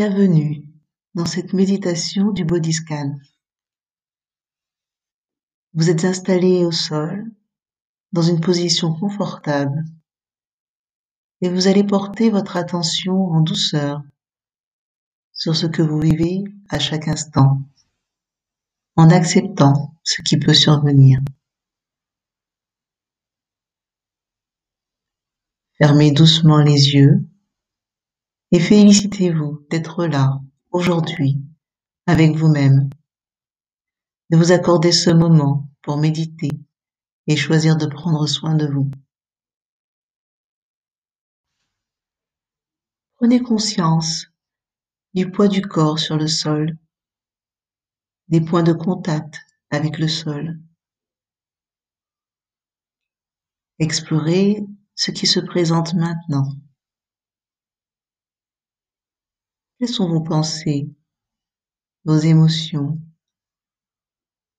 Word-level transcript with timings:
Bienvenue 0.00 0.62
dans 1.16 1.26
cette 1.26 1.54
méditation 1.54 2.30
du 2.30 2.44
body 2.44 2.72
scan. 2.72 3.16
Vous 5.74 5.90
êtes 5.90 6.04
installé 6.04 6.64
au 6.64 6.70
sol 6.70 7.28
dans 8.12 8.22
une 8.22 8.40
position 8.40 8.94
confortable 8.94 9.84
et 11.40 11.48
vous 11.48 11.66
allez 11.66 11.82
porter 11.82 12.30
votre 12.30 12.56
attention 12.56 13.26
en 13.26 13.40
douceur 13.40 14.00
sur 15.32 15.56
ce 15.56 15.66
que 15.66 15.82
vous 15.82 15.98
vivez 15.98 16.44
à 16.68 16.78
chaque 16.78 17.08
instant 17.08 17.60
en 18.94 19.10
acceptant 19.10 19.96
ce 20.04 20.22
qui 20.22 20.38
peut 20.38 20.54
survenir. 20.54 21.18
Fermez 25.76 26.12
doucement 26.12 26.58
les 26.58 26.94
yeux 26.94 27.27
et 28.50 28.60
félicitez-vous 28.60 29.66
d'être 29.70 30.06
là 30.06 30.40
aujourd'hui 30.70 31.40
avec 32.06 32.36
vous-même, 32.36 32.88
de 34.30 34.36
vous 34.36 34.52
accorder 34.52 34.92
ce 34.92 35.10
moment 35.10 35.68
pour 35.82 35.98
méditer 35.98 36.50
et 37.26 37.36
choisir 37.36 37.76
de 37.76 37.86
prendre 37.86 38.26
soin 38.26 38.54
de 38.54 38.66
vous. 38.66 38.90
Prenez 43.16 43.40
conscience 43.40 44.26
du 45.12 45.30
poids 45.30 45.48
du 45.48 45.60
corps 45.60 45.98
sur 45.98 46.16
le 46.16 46.28
sol, 46.28 46.78
des 48.28 48.40
points 48.40 48.62
de 48.62 48.72
contact 48.72 49.40
avec 49.70 49.98
le 49.98 50.08
sol. 50.08 50.58
Explorez 53.78 54.64
ce 54.94 55.10
qui 55.10 55.26
se 55.26 55.40
présente 55.40 55.94
maintenant. 55.94 56.48
Quelles 59.78 59.88
sont 59.88 60.08
vos 60.08 60.22
pensées, 60.22 60.90
vos 62.04 62.18
émotions, 62.18 63.00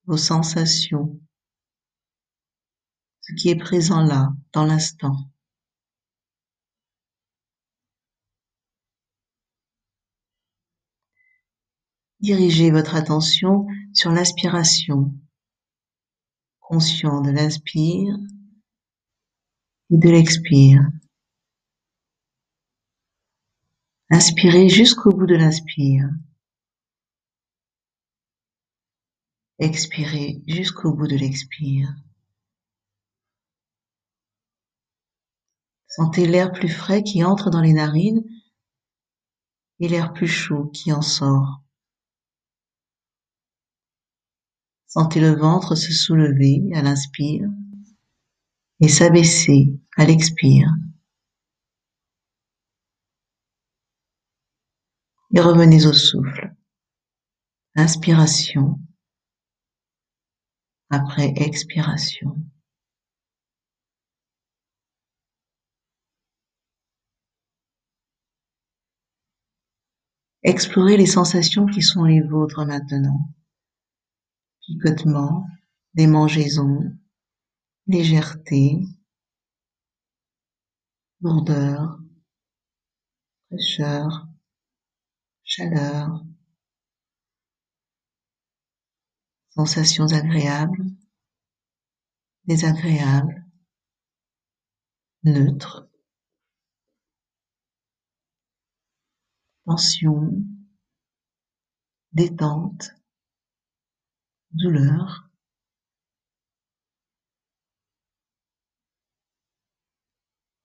vos 0.05 0.15
sensations, 0.15 1.19
ce 3.19 3.33
qui 3.33 3.49
est 3.49 3.57
présent 3.57 4.01
là, 4.01 4.33
dans 4.53 4.65
l'instant. 4.65 5.29
Dirigez 12.21 12.71
votre 12.71 12.95
attention 12.95 13.65
sur 13.93 14.11
l'inspiration, 14.11 15.13
conscient 16.59 17.21
de 17.21 17.31
l'inspire 17.31 18.15
et 19.89 19.97
de 19.97 20.09
l'expire. 20.09 20.81
Inspirez 24.11 24.69
jusqu'au 24.69 25.11
bout 25.11 25.27
de 25.27 25.35
l'inspire. 25.35 26.09
Expirez 29.59 30.41
jusqu'au 30.47 30.93
bout 30.93 31.07
de 31.07 31.15
l'expire. 31.15 31.93
Sentez 35.87 36.25
l'air 36.25 36.51
plus 36.51 36.69
frais 36.69 37.03
qui 37.03 37.23
entre 37.23 37.51
dans 37.51 37.61
les 37.61 37.73
narines 37.73 38.23
et 39.79 39.87
l'air 39.87 40.11
plus 40.13 40.27
chaud 40.27 40.71
qui 40.73 40.91
en 40.91 41.01
sort. 41.01 41.61
Sentez 44.87 45.19
le 45.19 45.35
ventre 45.35 45.75
se 45.75 45.93
soulever 45.93 46.63
à 46.73 46.81
l'inspire 46.81 47.47
et 48.79 48.87
s'abaisser 48.87 49.79
à 49.97 50.05
l'expire. 50.05 50.67
Et 55.33 55.39
revenez 55.39 55.85
au 55.85 55.93
souffle. 55.93 56.53
Inspiration 57.75 58.79
après 60.89 61.33
expiration. 61.35 62.35
Explorez 70.41 70.97
les 70.97 71.05
sensations 71.05 71.65
qui 71.65 71.81
sont 71.81 72.05
les 72.05 72.21
vôtres 72.21 72.65
maintenant. 72.65 73.35
Picotement, 74.61 75.45
démangeaison, 75.93 76.97
légèreté, 77.87 78.79
lourdeur, 81.21 81.99
fraîcheur, 83.47 84.28
chaleur, 85.49 86.23
sensations 89.49 90.13
agréables, 90.13 90.85
désagréables, 92.45 93.43
neutres, 95.23 95.89
tension, 99.65 100.31
détente, 102.11 102.91
douleur. 104.51 105.31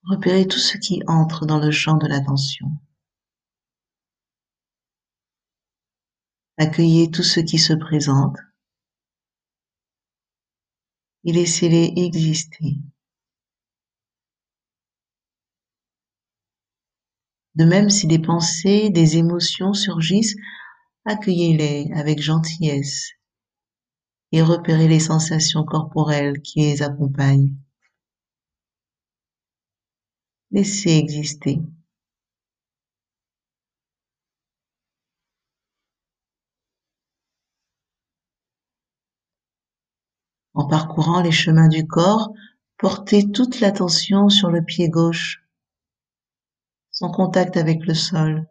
Repérez 0.02 0.46
tout 0.46 0.58
ce 0.58 0.76
qui 0.76 1.00
entre 1.06 1.46
dans 1.46 1.58
le 1.58 1.70
champ 1.70 1.96
de 1.96 2.06
l'attention. 2.06 2.70
Accueillez 6.56 7.10
tout 7.10 7.22
ce 7.24 7.40
qui 7.40 7.58
se 7.58 7.72
présente 7.72 8.36
et 11.24 11.32
laissez-les 11.32 11.92
exister. 11.96 12.76
De 17.54 17.64
même, 17.64 17.88
si 17.88 18.06
des 18.06 18.18
pensées, 18.18 18.90
des 18.90 19.16
émotions 19.16 19.72
surgissent, 19.72 20.36
accueillez-les 21.04 21.90
avec 21.94 22.20
gentillesse 22.20 23.10
et 24.32 24.42
repérez 24.42 24.88
les 24.88 25.00
sensations 25.00 25.64
corporelles 25.64 26.40
qui 26.42 26.60
les 26.60 26.82
accompagnent. 26.82 27.54
Laissez 30.50 30.90
exister. 30.90 31.60
En 40.54 40.68
parcourant 40.68 41.20
les 41.20 41.32
chemins 41.32 41.68
du 41.68 41.86
corps, 41.86 42.32
portez 42.78 43.30
toute 43.32 43.58
l'attention 43.60 44.28
sur 44.28 44.50
le 44.50 44.64
pied 44.64 44.88
gauche, 44.88 45.44
son 46.92 47.10
contact 47.10 47.56
avec 47.56 47.84
le 47.84 47.94
sol. 47.94 48.46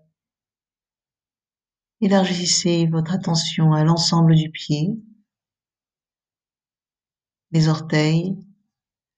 Élargissez 2.02 2.88
votre 2.88 3.14
attention 3.14 3.72
à 3.72 3.86
l'ensemble 3.86 4.36
du 4.36 4.52
pied, 4.52 4.90
les 7.52 7.70
orteils, 7.70 8.36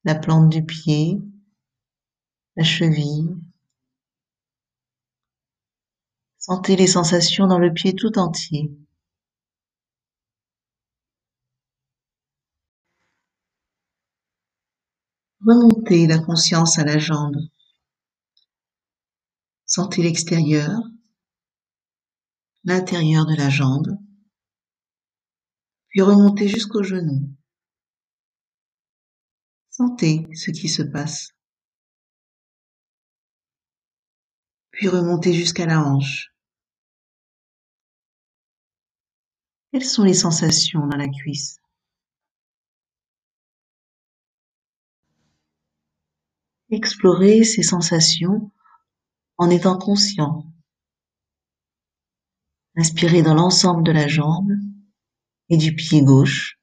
la 0.04 0.14
plante 0.14 0.50
du 0.50 0.64
pied, 0.64 1.20
la 2.56 2.64
cheville. 2.64 3.36
Sentez 6.38 6.76
les 6.76 6.86
sensations 6.86 7.48
dans 7.48 7.58
le 7.58 7.74
pied 7.74 7.96
tout 7.96 8.20
entier. 8.20 8.72
Remontez 15.46 16.08
la 16.08 16.18
conscience 16.18 16.80
à 16.80 16.84
la 16.84 16.98
jambe. 16.98 17.36
Sentez 19.68 20.02
l'extérieur, 20.02 20.80
l'intérieur 22.64 23.28
de 23.28 23.36
la 23.36 23.50
jambe, 23.50 23.96
puis 25.90 26.02
remontez 26.02 26.48
jusqu'au 26.48 26.82
genou. 26.82 27.36
Sentez 29.70 30.26
ce 30.34 30.50
qui 30.50 30.68
se 30.68 30.82
passe. 30.82 31.30
Puis 34.72 34.88
remontez 34.88 35.34
jusqu'à 35.34 35.68
la 35.68 35.80
hanche. 35.80 36.34
Quelles 39.72 39.86
sont 39.86 40.04
les 40.04 40.16
sensations 40.16 40.88
dans 40.88 40.98
la 40.98 41.08
cuisse? 41.08 41.60
Explorer 46.76 47.46
ses 47.46 47.64
sensations 47.64 48.52
en 49.38 49.50
étant 49.50 49.78
conscient. 49.78 50.44
Inspirez 52.76 53.22
dans 53.22 53.34
l'ensemble 53.34 53.82
de 53.82 53.94
la 53.94 54.10
jambe 54.10 54.52
et 55.48 55.56
du 55.56 55.74
pied 55.74 56.04
gauche, 56.04 56.60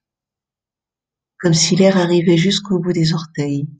comme 1.38 1.54
si 1.54 1.76
l'air 1.76 1.96
arrivait 1.96 2.36
jusqu'au 2.36 2.78
bout 2.78 2.92
des 2.92 3.14
orteils. 3.14 3.70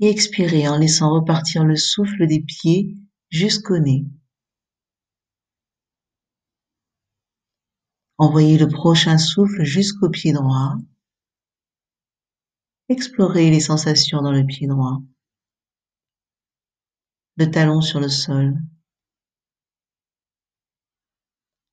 Et 0.00 0.08
expirez 0.08 0.66
en 0.68 0.78
laissant 0.78 1.12
repartir 1.12 1.62
le 1.62 1.76
souffle 1.76 2.26
des 2.26 2.40
pieds 2.40 2.96
jusqu'au 3.28 3.78
nez. 3.78 4.06
Envoyez 8.16 8.56
le 8.56 8.68
prochain 8.68 9.18
souffle 9.18 9.64
jusqu'au 9.64 10.08
pied 10.08 10.32
droit. 10.32 10.76
Explorez 12.88 13.50
les 13.50 13.60
sensations 13.60 14.22
dans 14.22 14.30
le 14.30 14.46
pied 14.46 14.68
droit. 14.68 15.02
Le 17.36 17.50
talon 17.50 17.80
sur 17.80 17.98
le 17.98 18.08
sol. 18.08 18.54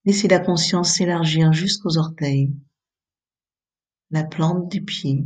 Laissez 0.05 0.27
la 0.27 0.39
conscience 0.39 0.95
s'élargir 0.95 1.53
jusqu'aux 1.53 1.97
orteils, 1.97 2.53
la 4.09 4.23
plante 4.23 4.69
du 4.69 4.83
pied, 4.83 5.23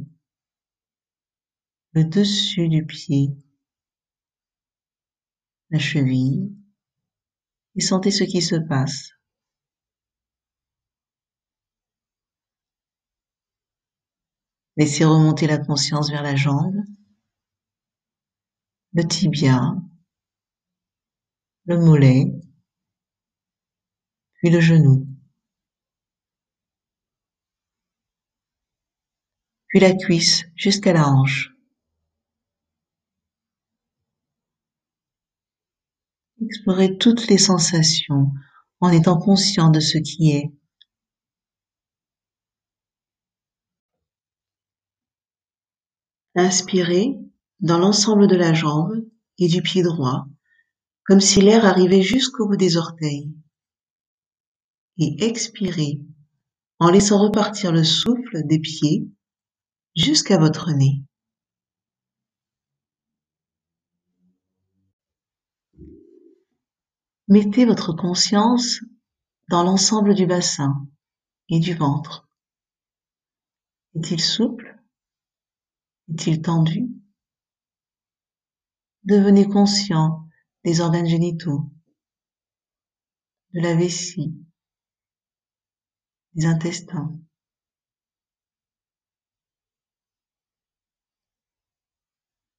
le 1.94 2.04
dessus 2.04 2.68
du 2.68 2.86
pied, 2.86 3.30
la 5.70 5.80
cheville, 5.80 6.54
et 7.76 7.82
sentez 7.82 8.12
ce 8.12 8.24
qui 8.24 8.42
se 8.42 8.56
passe. 8.56 9.17
Laissez 14.78 15.06
remonter 15.06 15.48
la 15.48 15.58
conscience 15.58 16.12
vers 16.12 16.22
la 16.22 16.36
jambe, 16.36 16.76
le 18.94 19.04
tibia, 19.08 19.76
le 21.66 21.80
mollet, 21.80 22.32
puis 24.36 24.52
le 24.52 24.60
genou, 24.60 25.08
puis 29.68 29.80
la 29.80 29.94
cuisse 29.94 30.46
jusqu'à 30.56 30.94
la 30.94 31.08
hanche. 31.08 31.52
Explorez 36.40 36.98
toutes 37.00 37.28
les 37.30 37.40
sensations 37.40 38.32
en 38.80 38.92
étant 38.92 39.18
conscient 39.18 39.72
de 39.72 39.80
ce 39.80 39.98
qui 39.98 40.32
est. 40.34 40.52
Inspirez 46.40 47.18
dans 47.62 47.80
l'ensemble 47.80 48.28
de 48.28 48.36
la 48.36 48.54
jambe 48.54 48.94
et 49.40 49.48
du 49.48 49.64
pied 49.64 49.82
droit, 49.82 50.28
comme 51.04 51.20
si 51.20 51.42
l'air 51.42 51.66
arrivait 51.66 52.04
jusqu'au 52.04 52.48
bout 52.48 52.58
des 52.58 52.78
orteils. 52.78 53.34
Et 55.00 55.26
expirez 55.26 56.00
en 56.78 56.92
laissant 56.92 57.20
repartir 57.20 57.72
le 57.72 57.84
souffle 57.84 58.46
des 58.46 58.60
pieds 58.60 59.10
jusqu'à 59.96 60.38
votre 60.38 60.72
nez. 60.74 61.02
Mettez 67.28 67.66
votre 67.66 67.94
conscience 67.94 68.80
dans 69.50 69.64
l'ensemble 69.64 70.14
du 70.14 70.28
bassin 70.28 70.88
et 71.50 71.60
du 71.60 71.74
ventre. 71.74 72.30
Est-il 73.96 74.22
souple? 74.22 74.77
Est-il 76.10 76.42
tendu? 76.42 76.88
Devenez 79.04 79.48
conscient 79.48 80.28
des 80.64 80.82
organes 80.82 81.08
génitaux, 81.08 81.72
de 83.54 83.62
la 83.62 83.76
vessie, 83.76 84.36
des 86.34 86.46
intestins. 86.46 87.18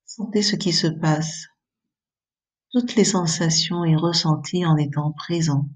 Sentez 0.04 0.42
ce 0.42 0.56
qui 0.56 0.72
se 0.72 0.86
passe 0.86 1.46
toutes 2.70 2.96
les 2.96 3.04
sensations 3.04 3.84
et 3.84 3.96
ressentis 3.96 4.66
en 4.66 4.76
étant 4.76 5.12
présent. 5.12 5.68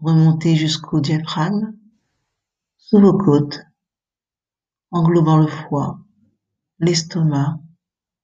Remontez 0.00 0.54
jusqu'au 0.54 1.00
diaphragme, 1.00 1.76
sous 2.76 3.00
vos 3.00 3.18
côtes, 3.18 3.58
englobant 4.92 5.38
le 5.38 5.48
foie, 5.48 5.98
l'estomac, 6.78 7.58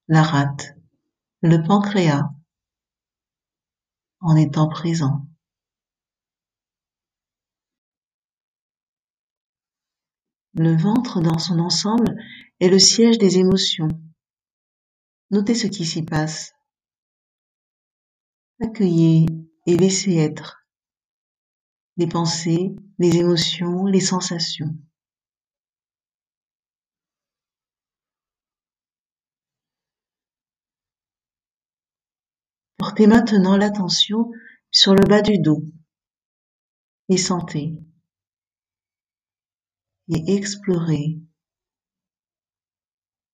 la 0.07 0.23
rate, 0.23 0.77
le 1.43 1.63
pancréas, 1.67 2.31
en 4.21 4.37
étant 4.37 4.69
présent. 4.69 5.27
Le 10.55 10.77
ventre 10.77 11.21
dans 11.21 11.39
son 11.39 11.59
ensemble 11.59 12.17
est 12.61 12.69
le 12.69 12.79
siège 12.79 13.19
des 13.19 13.39
émotions. 13.39 13.89
Notez 15.33 15.57
ce 15.57 15.67
qui 15.67 15.85
s'y 15.85 16.05
passe. 16.05 16.53
Accueillez 18.61 19.27
et 19.67 19.77
laissez 19.77 20.15
être 20.15 20.64
les 21.97 22.07
pensées, 22.07 22.75
les 22.99 23.17
émotions, 23.17 23.87
les 23.87 24.01
sensations. 24.01 24.77
Portez 32.77 33.07
maintenant 33.07 33.57
l'attention 33.57 34.31
sur 34.71 34.95
le 34.95 35.03
bas 35.09 35.23
du 35.23 35.39
dos 35.39 35.63
et 37.09 37.17
sentez 37.17 37.79
et 40.09 40.35
explorer 40.35 41.19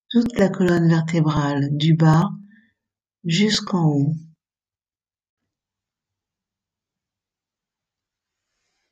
toute 0.08 0.36
la 0.38 0.48
colonne 0.48 0.88
vertébrale 0.88 1.76
du 1.76 1.94
bas 1.94 2.30
jusqu'en 3.24 3.86
haut. 3.86 4.14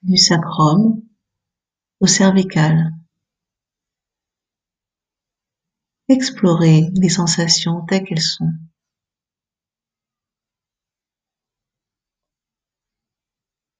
Du 0.03 0.17
sacrum 0.17 1.03
au 2.01 2.07
cervical. 2.07 2.93
Explorez 6.09 6.89
les 6.95 7.09
sensations 7.09 7.85
telles 7.87 8.05
qu'elles 8.05 8.21
sont. 8.21 8.53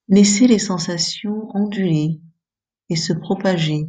Laissez 0.09 0.47
les 0.47 0.59
sensations 0.59 1.55
onduler 1.55 2.21
et 2.89 2.97
se 2.97 3.13
propager. 3.13 3.89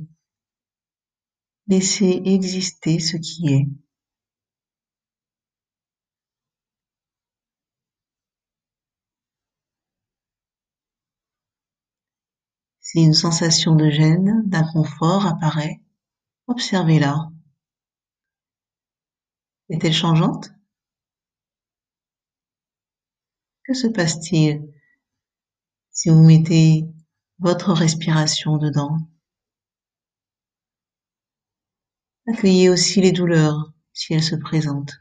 Laissez 1.67 2.21
exister 2.25 2.99
ce 2.99 3.17
qui 3.17 3.53
est. 3.53 3.67
Si 12.79 12.99
une 12.99 13.13
sensation 13.13 13.75
de 13.75 13.89
gêne, 13.89 14.43
d'inconfort 14.45 15.25
apparaît, 15.25 15.81
observez-la. 16.47 17.29
Est-elle 19.69 19.93
changeante? 19.93 20.51
Que 23.63 23.73
se 23.73 23.87
passe-t-il 23.87 24.67
si 25.91 26.09
vous 26.09 26.23
mettez 26.23 26.85
votre 27.37 27.73
respiration 27.73 28.57
dedans? 28.57 28.97
Accueillez 32.27 32.69
aussi 32.69 33.01
les 33.01 33.11
douleurs 33.11 33.73
si 33.93 34.13
elles 34.13 34.23
se 34.23 34.35
présentent. 34.35 34.97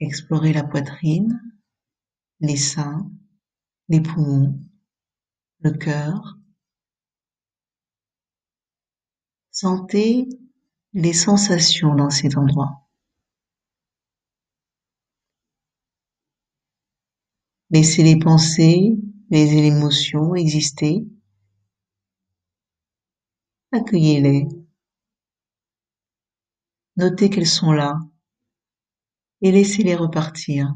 Explorez 0.00 0.52
la 0.52 0.62
poitrine, 0.62 1.40
les 2.40 2.56
seins, 2.56 3.10
les 3.88 4.00
poumons, 4.00 4.60
le 5.58 5.72
cœur. 5.72 6.38
Sentez 9.50 10.28
les 10.92 11.12
sensations 11.12 11.96
dans 11.96 12.10
cet 12.10 12.36
endroit. 12.36 12.88
Laissez 17.70 18.04
les 18.04 18.18
pensées, 18.18 18.96
les 19.30 19.52
émotions 19.66 20.36
exister. 20.36 21.04
Accueillez-les. 23.72 24.46
Notez 26.96 27.30
qu'elles 27.30 27.46
sont 27.46 27.72
là 27.72 27.98
et 29.40 29.52
laissez-les 29.52 29.94
repartir. 29.94 30.74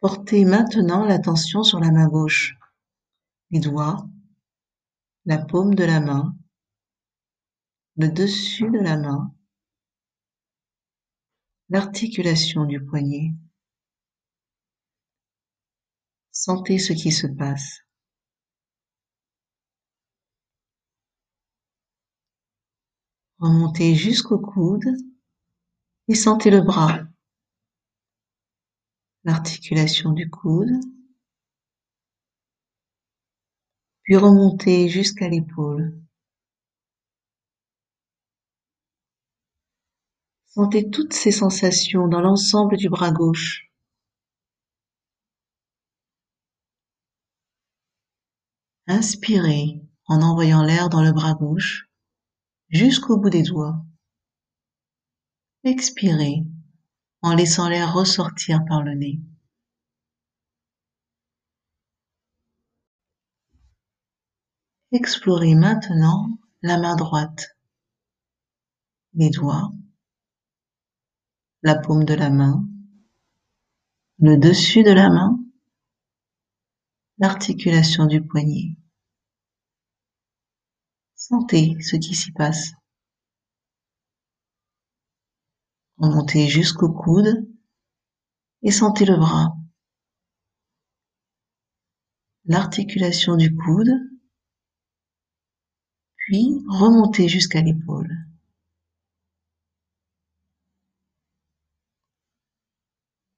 Portez 0.00 0.46
maintenant 0.46 1.04
l'attention 1.04 1.62
sur 1.62 1.78
la 1.78 1.90
main 1.90 2.08
gauche, 2.08 2.56
les 3.50 3.60
doigts, 3.60 4.08
la 5.26 5.36
paume 5.36 5.74
de 5.74 5.84
la 5.84 6.00
main, 6.00 6.34
le 7.96 8.08
dessus 8.08 8.70
de 8.70 8.78
la 8.78 8.96
main, 8.96 9.34
l'articulation 11.68 12.64
du 12.64 12.82
poignet. 12.82 13.34
Sentez 16.32 16.78
ce 16.78 16.94
qui 16.94 17.12
se 17.12 17.26
passe. 17.26 17.80
Remontez 23.40 23.94
jusqu'au 23.94 24.38
coude 24.38 24.84
et 26.08 26.14
sentez 26.14 26.50
le 26.50 26.60
bras, 26.60 26.98
l'articulation 29.24 30.12
du 30.12 30.28
coude, 30.28 30.68
puis 34.02 34.16
remontez 34.16 34.90
jusqu'à 34.90 35.30
l'épaule. 35.30 35.98
Sentez 40.48 40.90
toutes 40.90 41.14
ces 41.14 41.32
sensations 41.32 42.08
dans 42.08 42.20
l'ensemble 42.20 42.76
du 42.76 42.90
bras 42.90 43.10
gauche. 43.10 43.70
Inspirez 48.86 49.80
en 50.08 50.20
envoyant 50.20 50.62
l'air 50.62 50.90
dans 50.90 51.02
le 51.02 51.12
bras 51.12 51.32
gauche 51.32 51.89
jusqu'au 52.70 53.16
bout 53.16 53.30
des 53.30 53.42
doigts. 53.42 53.84
Expirez 55.64 56.44
en 57.22 57.34
laissant 57.34 57.68
l'air 57.68 57.92
ressortir 57.92 58.64
par 58.66 58.82
le 58.82 58.94
nez. 58.94 59.20
Explorez 64.92 65.54
maintenant 65.54 66.38
la 66.62 66.78
main 66.78 66.96
droite, 66.96 67.56
les 69.14 69.30
doigts, 69.30 69.70
la 71.62 71.76
paume 71.76 72.04
de 72.04 72.14
la 72.14 72.30
main, 72.30 72.66
le 74.18 74.36
dessus 74.36 74.82
de 74.82 74.90
la 74.90 75.10
main, 75.10 75.38
l'articulation 77.18 78.06
du 78.06 78.20
poignet. 78.26 78.79
Sentez 81.20 81.76
ce 81.82 81.96
qui 81.96 82.14
s'y 82.14 82.32
passe. 82.32 82.72
Remontez 85.98 86.48
jusqu'au 86.48 86.90
coude 86.90 87.46
et 88.62 88.70
sentez 88.70 89.04
le 89.04 89.18
bras. 89.18 89.54
L'articulation 92.46 93.36
du 93.36 93.54
coude, 93.54 93.92
puis 96.16 96.64
remontez 96.68 97.28
jusqu'à 97.28 97.60
l'épaule. 97.60 98.10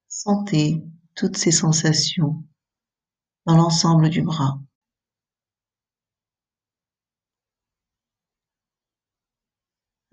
Sentez 0.07 0.85
toutes 1.17 1.37
ces 1.37 1.51
sensations 1.51 2.45
dans 3.45 3.57
l'ensemble 3.57 4.09
du 4.09 4.23
bras. 4.23 4.61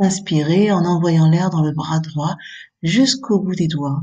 Inspirez 0.01 0.71
en 0.71 0.85
envoyant 0.85 1.29
l'air 1.29 1.49
dans 1.49 1.61
le 1.61 1.73
bras 1.73 1.99
droit 1.99 2.37
jusqu'au 2.81 3.41
bout 3.41 3.55
des 3.55 3.67
doigts. 3.67 4.01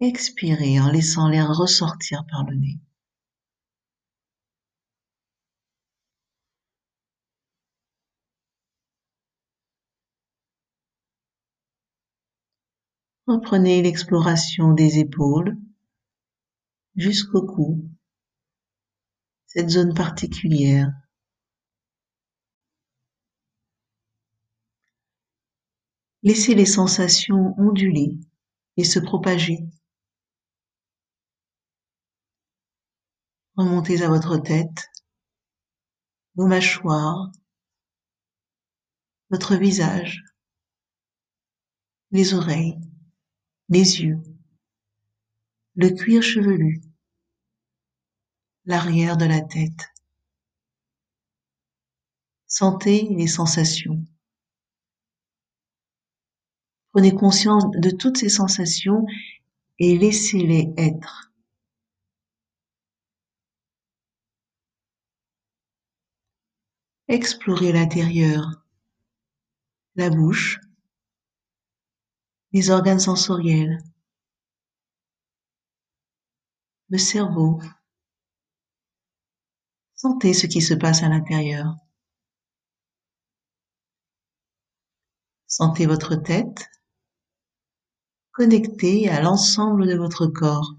Expirez 0.00 0.80
en 0.80 0.90
laissant 0.90 1.28
l'air 1.28 1.48
ressortir 1.56 2.24
par 2.30 2.44
le 2.44 2.56
nez. 2.56 2.80
Reprenez 13.26 13.82
l'exploration 13.82 14.72
des 14.72 14.98
épaules 14.98 15.56
jusqu'au 16.96 17.46
cou, 17.46 17.88
cette 19.46 19.70
zone 19.70 19.94
particulière 19.94 20.92
Laissez 26.24 26.54
les 26.54 26.64
sensations 26.64 27.54
onduler 27.58 28.18
et 28.78 28.84
se 28.84 28.98
propager. 28.98 29.58
Remontez 33.56 34.02
à 34.02 34.08
votre 34.08 34.38
tête, 34.38 34.90
vos 36.34 36.46
mâchoires, 36.46 37.30
votre 39.28 39.54
visage, 39.56 40.24
les 42.10 42.32
oreilles, 42.32 42.80
les 43.68 44.00
yeux, 44.00 44.22
le 45.74 45.90
cuir 45.90 46.22
chevelu, 46.22 46.80
l'arrière 48.64 49.18
de 49.18 49.26
la 49.26 49.42
tête. 49.42 49.92
Sentez 52.46 53.08
les 53.10 53.26
sensations. 53.26 54.02
Prenez 56.94 57.12
conscience 57.12 57.64
de 57.72 57.90
toutes 57.90 58.18
ces 58.18 58.28
sensations 58.28 59.04
et 59.80 59.98
laissez-les 59.98 60.72
être. 60.76 61.32
Explorez 67.08 67.72
l'intérieur, 67.72 68.64
la 69.96 70.08
bouche, 70.08 70.60
les 72.52 72.70
organes 72.70 73.00
sensoriels, 73.00 73.82
le 76.90 76.98
cerveau. 76.98 77.60
Sentez 79.96 80.32
ce 80.32 80.46
qui 80.46 80.62
se 80.62 80.74
passe 80.74 81.02
à 81.02 81.08
l'intérieur. 81.08 81.74
Sentez 85.48 85.86
votre 85.86 86.14
tête, 86.14 86.70
connecté 88.34 89.08
à 89.08 89.22
l'ensemble 89.22 89.86
de 89.86 89.94
votre 89.96 90.26
corps. 90.26 90.74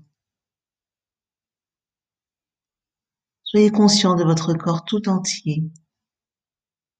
Soyez 3.43 3.71
conscient 3.71 4.15
de 4.15 4.25
votre 4.25 4.53
corps 4.53 4.83
tout 4.83 5.07
entier, 5.07 5.63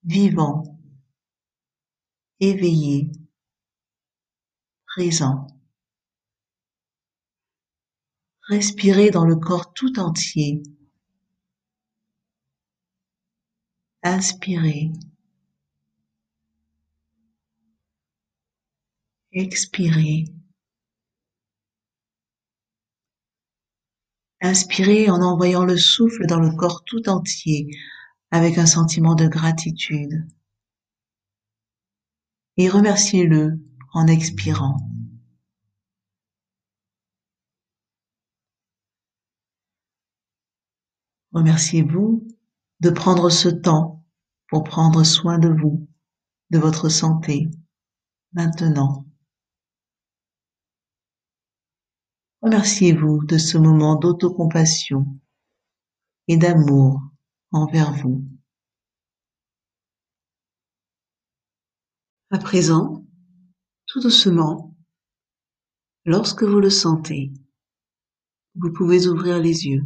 vivant, 0.04 0.80
éveillé, 2.40 3.12
présent. 4.88 5.48
Respirez 8.48 9.10
dans 9.10 9.26
le 9.26 9.36
corps 9.36 9.74
tout 9.74 10.00
entier. 10.00 10.64
Inspirez. 14.04 14.94
Expirez. 19.34 20.26
Inspirez 24.46 25.10
en 25.10 25.24
envoyant 25.24 25.66
le 25.66 25.75
souffle 25.75 26.28
dans 26.28 26.40
le 26.40 26.52
corps 26.52 26.84
tout 26.84 27.10
entier 27.10 27.68
avec 28.30 28.60
un 28.60 28.68
sentiment 28.68 29.16
de 29.16 29.28
gratitude. 29.28 30.28
Et 32.56 32.70
remerciez-le 32.70 33.60
en 33.94 34.06
expirant. 34.06 34.78
Remerciez-vous 41.32 42.28
de 42.82 42.90
prendre 42.92 43.32
ce 43.32 43.50
temps 43.50 44.06
pour 44.50 44.64
prendre 44.64 45.04
soin 45.04 45.40
de 45.40 45.50
vous, 45.50 45.88
de 46.52 46.60
votre 46.60 46.90
santé, 46.90 47.50
maintenant. 48.34 49.08
Remerciez-vous 52.46 53.25
de 53.25 53.40
ce 53.40 53.58
moment 53.58 53.96
d'autocompassion 53.96 55.08
et 56.28 56.38
d'amour 56.38 57.02
envers 57.52 57.92
vous. 57.92 58.24
À 62.30 62.38
présent, 62.38 63.04
tout 63.88 64.00
doucement, 64.00 64.75
lorsque 66.06 66.44
vous 66.44 66.60
le 66.60 66.70
sentez, 66.70 67.34
vous 68.54 68.72
pouvez 68.72 69.08
ouvrir 69.08 69.40
les 69.40 69.66
yeux. 69.66 69.84